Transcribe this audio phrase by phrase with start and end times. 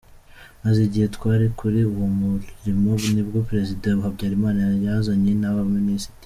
[0.63, 6.13] Maze igihe twali kuli uwo murimo nibwo Prezida Habyarimana yazanye n’aba ministre”.